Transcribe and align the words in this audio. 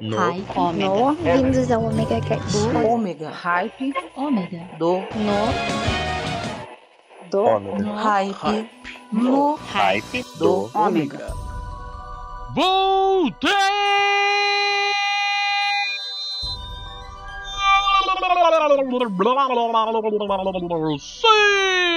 No. 0.00 0.16
Hype. 0.16 0.46
Ômega. 0.56 0.88
No, 0.88 1.12
vindos 1.14 1.70
ao 1.72 1.84
Omega 1.84 2.20
Cast. 2.20 2.56
Ômega. 2.86 3.30
Hype. 3.30 3.92
Ômega. 4.16 4.68
Do. 4.78 4.98
No, 4.98 5.52
do, 7.30 7.40
Ômega. 7.44 7.94
Hype. 7.94 8.70
No. 9.12 9.54
Hype 9.56 10.22
Do. 10.38 10.70
do 10.70 10.78
Ômega. 10.78 11.34
Voltei! 12.54 13.50
Sim! 20.98 21.88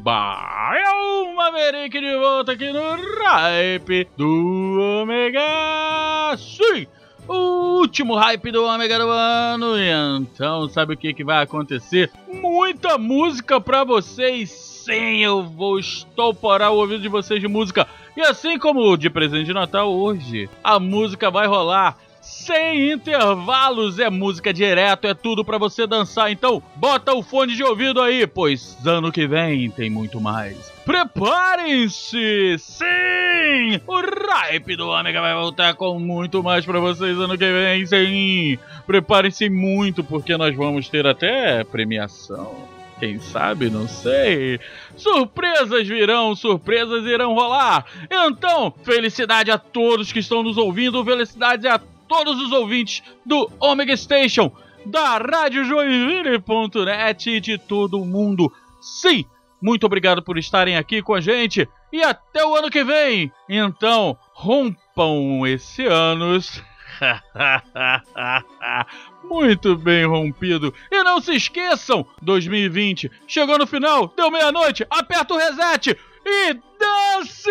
Escatalabimba! 0.00 0.70
É 0.74 1.34
Maverick 1.34 2.00
de 2.00 2.16
volta 2.16 2.52
aqui 2.52 2.72
no 2.72 2.80
Hype 3.22 4.08
do 4.16 5.02
Omega! 5.02 6.36
Sim! 6.36 6.86
O 7.28 7.78
último 7.80 8.16
hype 8.16 8.50
do 8.50 8.64
Omega 8.64 8.98
do 8.98 9.08
ano. 9.08 9.78
E 9.78 9.90
então, 10.18 10.68
sabe 10.68 10.94
o 10.94 10.96
que, 10.96 11.14
que 11.14 11.22
vai 11.22 11.42
acontecer? 11.42 12.10
Muita 12.26 12.98
música 12.98 13.60
pra 13.60 13.84
vocês. 13.84 14.50
Sim, 14.50 15.18
eu 15.18 15.44
vou 15.44 15.78
estouporar 15.78 16.72
o 16.72 16.78
ouvido 16.78 17.02
de 17.02 17.08
vocês 17.08 17.40
de 17.40 17.46
música. 17.46 17.86
E 18.16 18.20
assim 18.22 18.58
como 18.58 18.96
de 18.96 19.08
presente 19.08 19.46
de 19.46 19.52
Natal 19.52 19.92
hoje, 19.92 20.48
a 20.64 20.80
música 20.80 21.30
vai 21.30 21.46
rolar 21.46 21.96
sem 22.20 22.92
intervalos. 22.92 23.98
É 23.98 24.10
música 24.10 24.52
direto, 24.52 25.06
é 25.06 25.14
tudo 25.14 25.44
pra 25.44 25.58
você 25.58 25.86
dançar. 25.86 26.30
Então, 26.30 26.62
bota 26.76 27.14
o 27.14 27.22
fone 27.22 27.54
de 27.54 27.62
ouvido 27.62 28.00
aí, 28.00 28.26
pois 28.26 28.76
ano 28.86 29.12
que 29.12 29.26
vem 29.26 29.70
tem 29.70 29.90
muito 29.90 30.20
mais. 30.20 30.70
Preparem-se! 30.84 32.56
Sim! 32.58 33.80
O 33.86 34.00
hype 34.30 34.76
do 34.76 34.88
Ômega 34.88 35.20
vai 35.20 35.34
voltar 35.34 35.74
com 35.74 35.98
muito 35.98 36.42
mais 36.42 36.64
pra 36.64 36.80
vocês 36.80 37.18
ano 37.18 37.38
que 37.38 37.52
vem, 37.52 37.86
sim! 37.86 38.58
Preparem-se 38.86 39.48
muito, 39.48 40.02
porque 40.02 40.36
nós 40.36 40.56
vamos 40.56 40.88
ter 40.88 41.06
até 41.06 41.62
premiação. 41.64 42.68
Quem 42.98 43.18
sabe, 43.18 43.70
não 43.70 43.88
sei. 43.88 44.60
Surpresas 44.94 45.88
virão, 45.88 46.36
surpresas 46.36 47.04
irão 47.06 47.34
rolar. 47.34 47.86
Então, 48.10 48.74
felicidade 48.82 49.50
a 49.50 49.56
todos 49.56 50.12
que 50.12 50.18
estão 50.18 50.42
nos 50.42 50.58
ouvindo, 50.58 51.02
felicidade 51.02 51.66
a 51.66 51.80
todos 52.10 52.42
os 52.42 52.50
ouvintes 52.50 53.04
do 53.24 53.48
Omega 53.60 53.96
Station, 53.96 54.50
da 54.84 55.16
Rádio 55.16 55.64
Joinville.net 55.64 57.30
e 57.30 57.38
de 57.38 57.56
todo 57.56 58.04
mundo. 58.04 58.52
Sim, 58.80 59.24
muito 59.62 59.86
obrigado 59.86 60.20
por 60.20 60.36
estarem 60.36 60.76
aqui 60.76 61.02
com 61.02 61.14
a 61.14 61.20
gente 61.20 61.68
e 61.92 62.02
até 62.02 62.44
o 62.44 62.56
ano 62.56 62.68
que 62.68 62.82
vem. 62.82 63.30
Então, 63.48 64.18
rompam 64.32 65.46
esse 65.46 65.86
anos. 65.86 66.60
Muito 69.22 69.76
bem 69.76 70.04
rompido. 70.04 70.74
E 70.90 71.04
não 71.04 71.20
se 71.20 71.36
esqueçam, 71.36 72.04
2020 72.20 73.08
chegou 73.28 73.56
no 73.56 73.68
final, 73.68 74.12
deu 74.16 74.32
meia-noite, 74.32 74.84
aperta 74.90 75.32
o 75.32 75.38
reset 75.38 75.96
e 76.26 76.54
dance! 76.54 77.50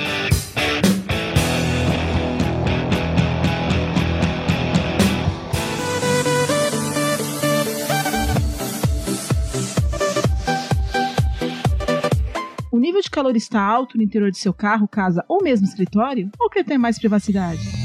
O 13.01 13.03
nível 13.03 13.09
de 13.09 13.09
calor 13.09 13.35
está 13.35 13.59
alto 13.59 13.97
no 13.97 14.03
interior 14.03 14.29
de 14.29 14.37
seu 14.37 14.53
carro, 14.53 14.87
casa 14.87 15.25
ou 15.27 15.41
mesmo 15.41 15.65
escritório? 15.65 16.29
Ou 16.39 16.51
quer 16.51 16.63
ter 16.63 16.77
mais 16.77 16.99
privacidade? 16.99 17.80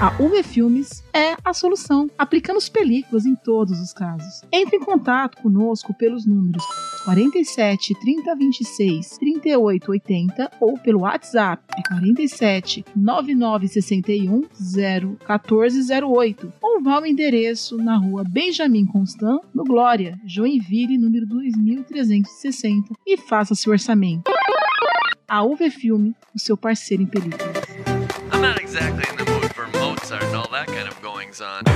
A 0.00 0.10
UV 0.18 0.42
Filmes 0.42 1.04
é 1.12 1.36
a 1.44 1.52
solução, 1.52 2.08
aplicando 2.16 2.56
as 2.56 2.70
películas 2.70 3.26
em 3.26 3.34
todos 3.34 3.78
os 3.78 3.92
casos. 3.92 4.42
Entre 4.50 4.78
em 4.78 4.80
contato 4.80 5.36
conosco 5.42 5.92
pelos 5.92 6.24
números 6.24 6.64
47 7.04 7.92
30 8.00 8.34
26 8.34 9.18
38 9.18 9.90
80 9.90 10.52
ou 10.58 10.78
pelo 10.78 11.00
WhatsApp 11.00 11.62
é 11.76 11.86
47 11.86 12.82
99 12.96 13.68
61 13.68 14.42
0 14.54 15.18
14 15.26 15.92
08 16.02 16.52
ou 16.62 16.82
vá 16.82 16.94
ao 16.94 17.04
endereço 17.04 17.76
na 17.76 17.98
rua 17.98 18.24
Benjamin 18.26 18.86
Constant, 18.86 19.42
no 19.52 19.64
Glória, 19.64 20.18
Joinville, 20.24 20.96
número 20.96 21.26
2360 21.26 22.94
e 23.06 23.18
faça 23.18 23.54
seu 23.54 23.70
orçamento. 23.70 24.32
A 25.28 25.44
UV 25.44 25.68
Filme, 25.68 26.14
o 26.34 26.38
seu 26.38 26.56
parceiro 26.56 27.02
em 27.02 27.06
películas. 27.06 27.68
I'm 28.32 28.40
not 28.40 28.62
exactly 28.62 29.19
things 31.30 31.40
on. 31.40 31.69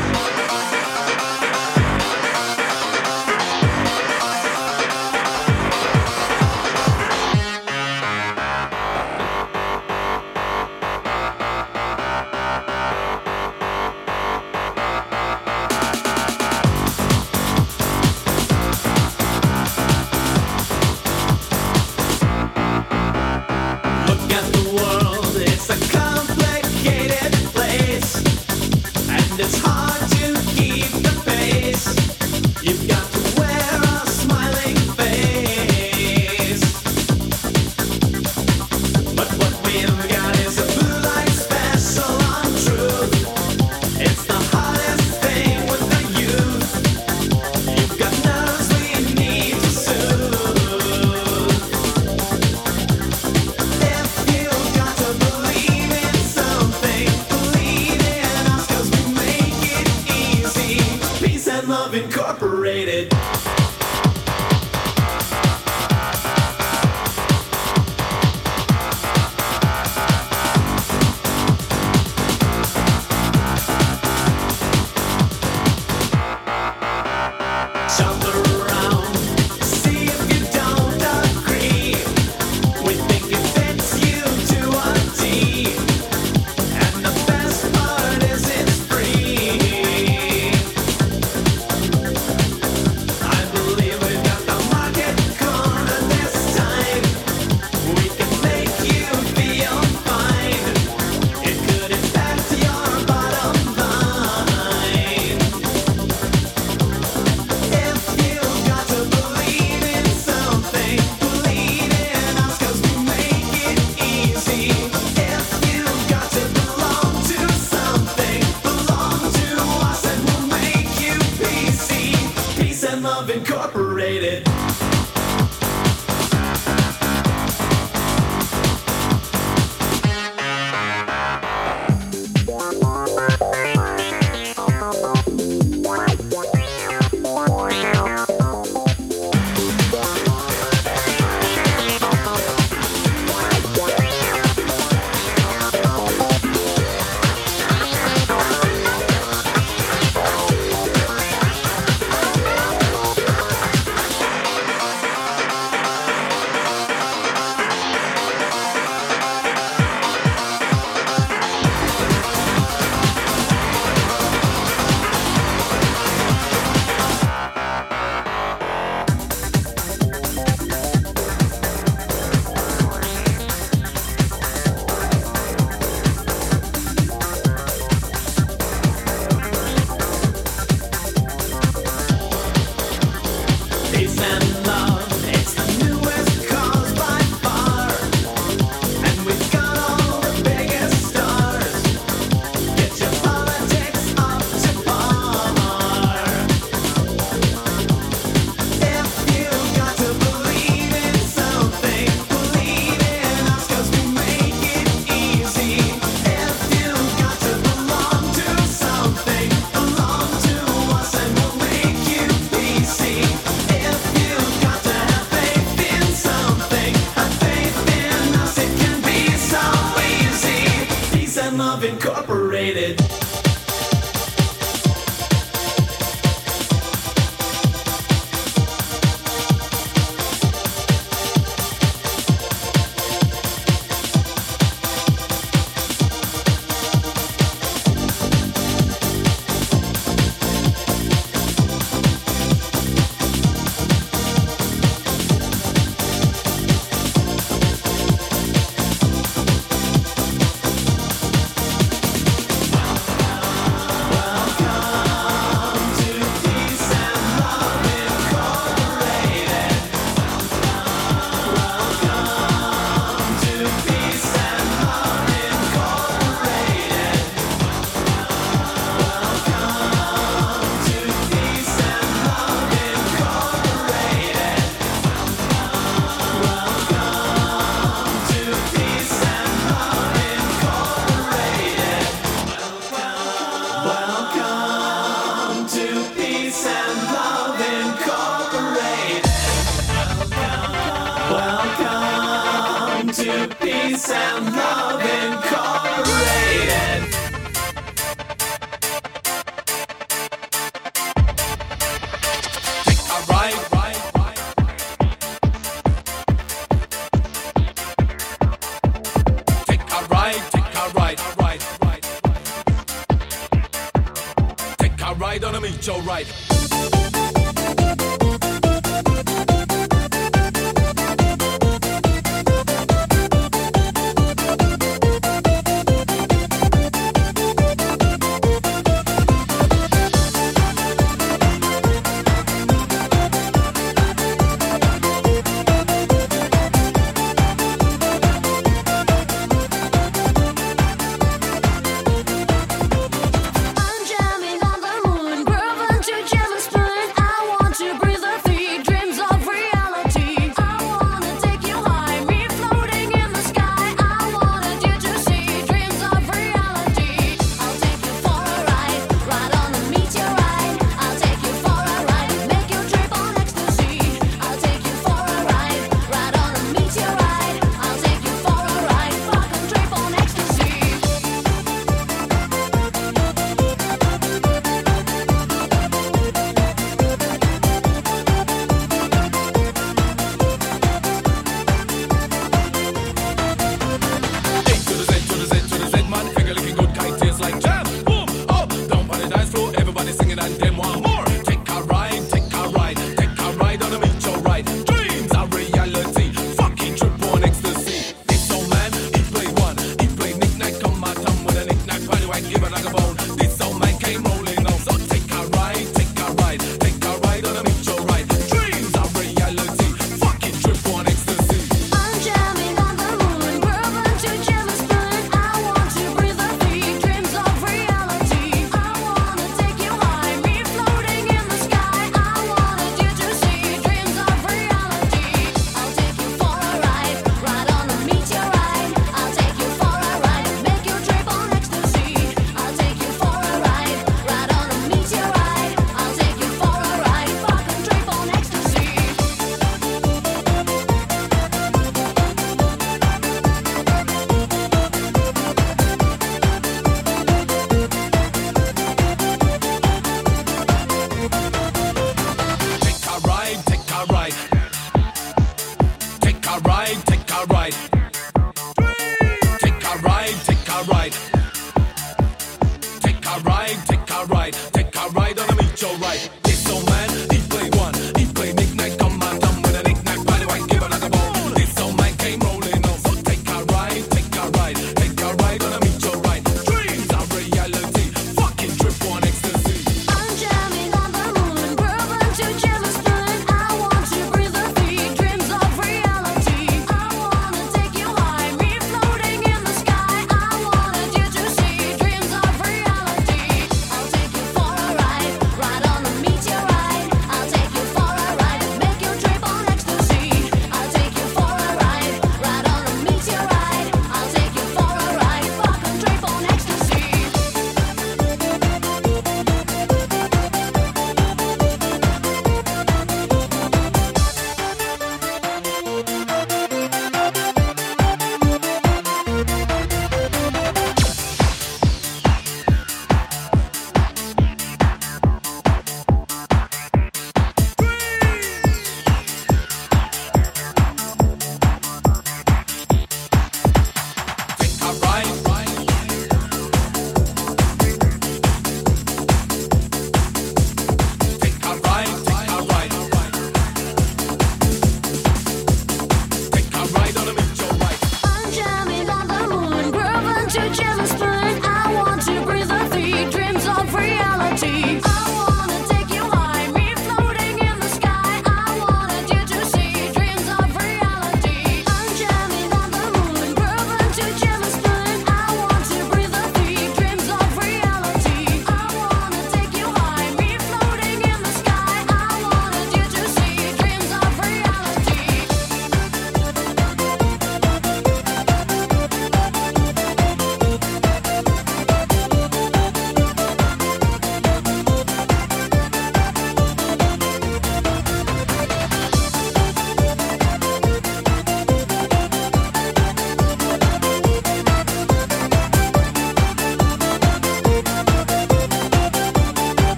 It's 29.41 29.59
hard 29.59 30.04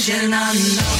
vision 0.00 0.32
I 0.32 0.54
know 0.54 0.99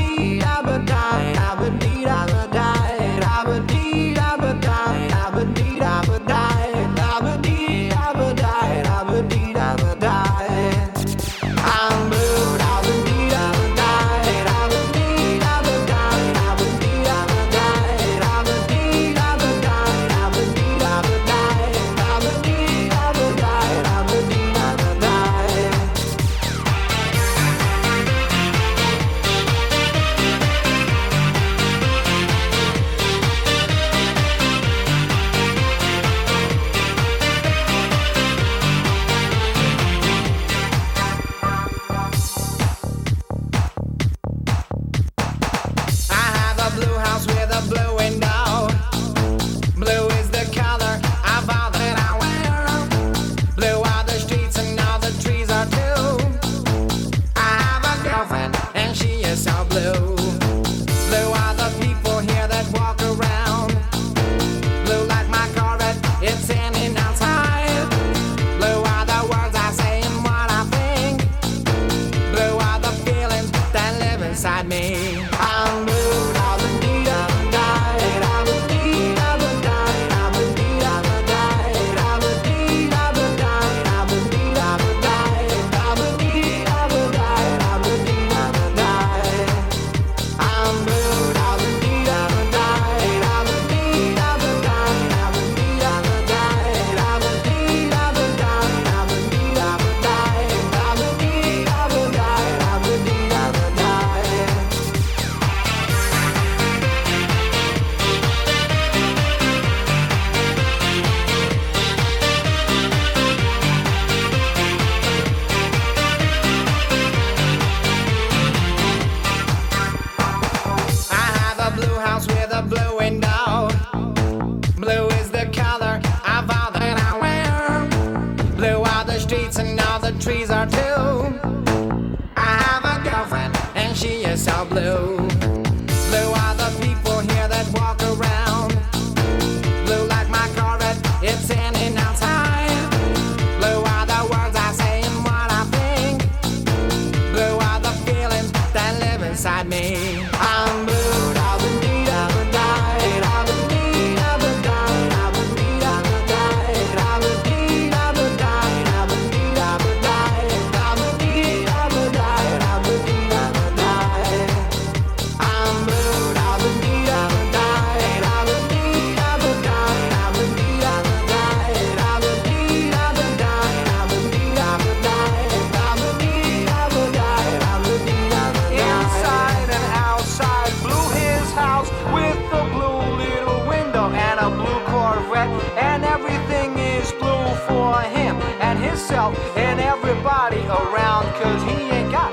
and 189.09 189.79
everybody 189.79 190.59
around, 190.67 191.25
cause 191.41 191.63
he 191.63 191.89
ain't 191.89 192.11
got 192.11 192.31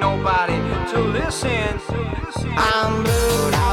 nobody 0.00 0.56
to 0.92 1.00
listen 1.00 1.78
to. 1.86 2.24
Listen. 2.26 2.52
I'm 2.56 3.04
blue. 3.04 3.67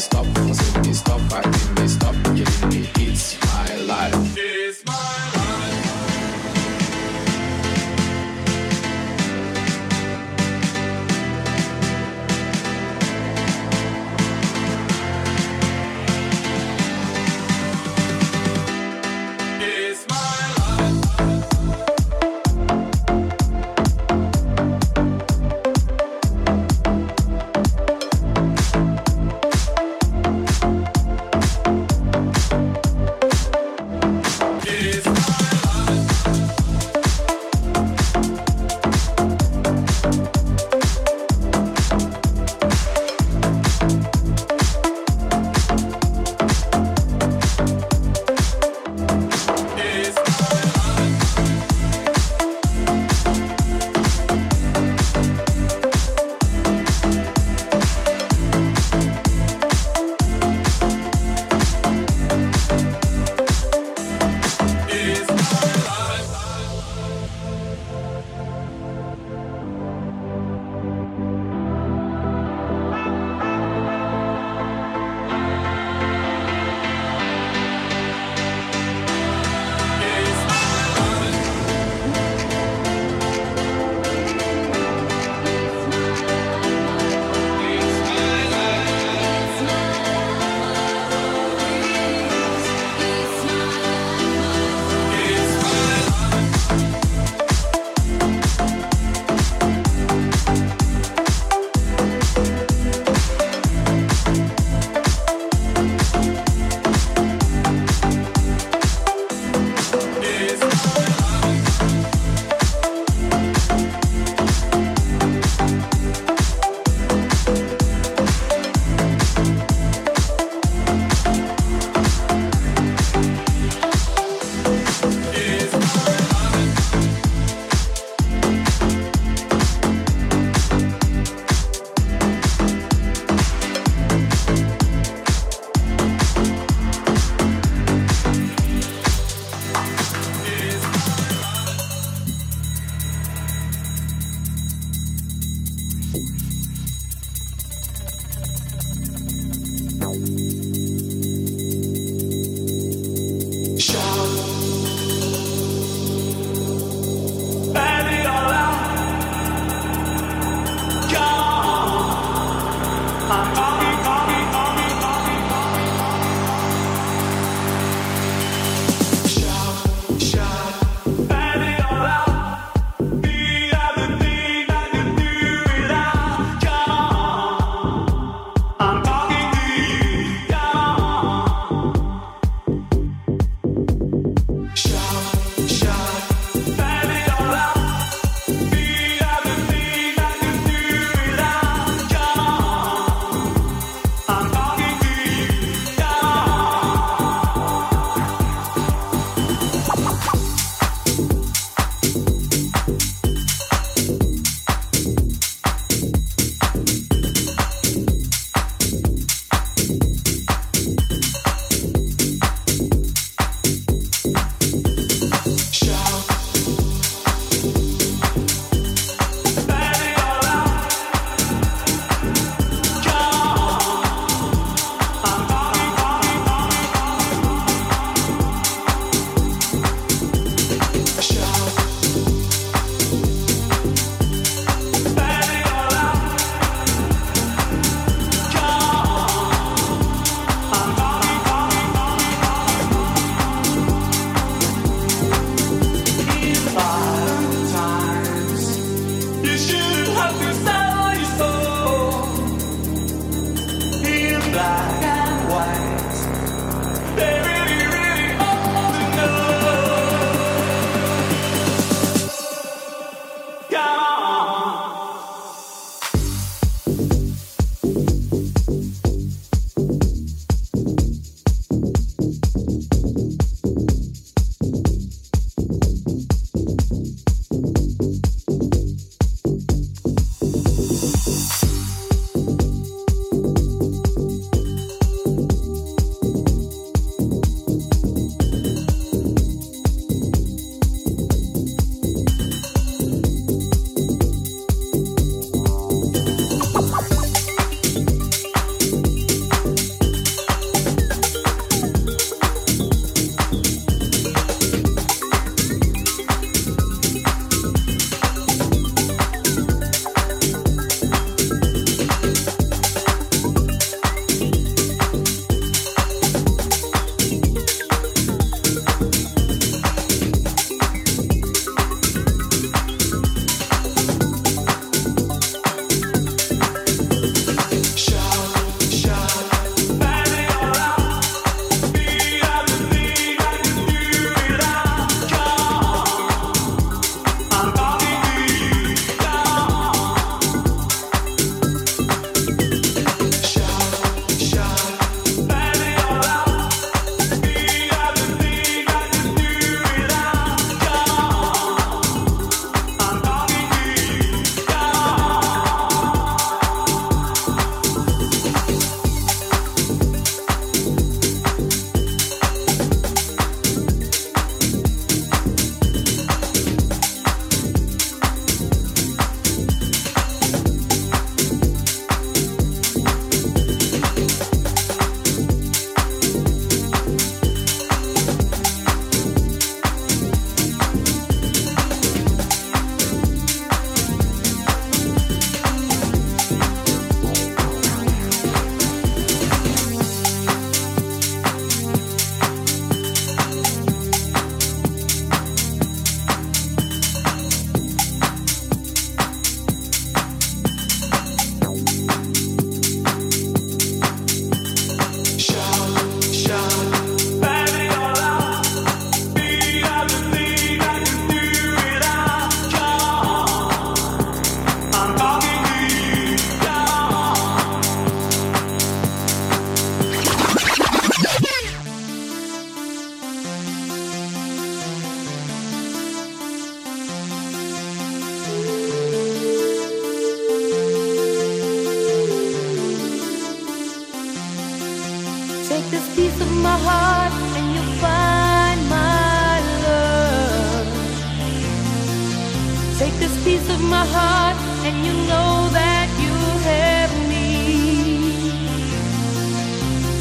stop, 0.00 0.79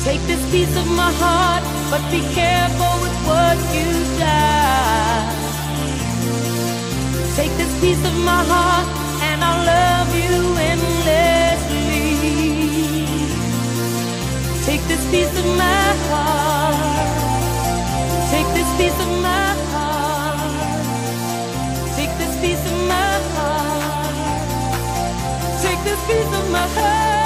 Take 0.04 0.22
this 0.28 0.44
piece 0.50 0.76
of 0.78 0.88
my 0.88 1.12
heart, 1.12 1.64
but 1.92 2.02
be 2.10 2.22
careful 2.34 2.94
with 3.04 3.18
what 3.28 3.58
you 3.76 3.90
die. 4.18 5.28
Take 7.36 7.54
this 7.58 7.74
piece 7.82 8.04
of 8.06 8.16
my 8.24 8.42
heart, 8.52 8.88
and 9.28 9.44
I'll 9.44 9.64
love 9.76 10.10
you 10.16 10.56
endlessly. 10.72 12.00
Take 14.66 14.84
this 14.88 15.04
piece 15.12 15.34
of 15.38 15.46
my 15.58 15.86
heart. 16.10 17.10
Take 18.32 18.50
this 18.58 18.70
piece 18.80 19.00
of 19.06 19.12
my 19.22 19.54
heart. 19.74 20.40
Take 21.98 22.14
this 22.18 22.34
piece 22.40 22.64
of 22.72 22.78
my 22.88 23.14
heart. 23.36 24.16
Take 25.62 25.82
this 25.84 26.02
piece 26.08 26.32
of 26.40 26.50
my 26.52 26.68
heart. 26.78 27.19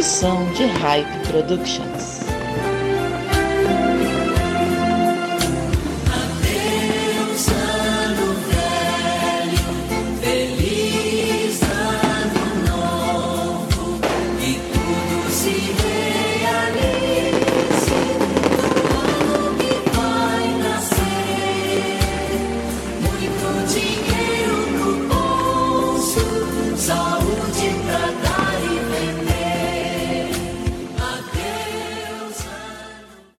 Edição 0.00 0.50
de 0.54 0.64
Hype 0.64 1.28
Productions. 1.28 1.89